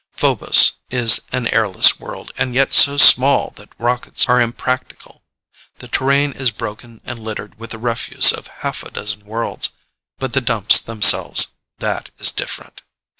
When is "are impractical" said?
4.27-5.21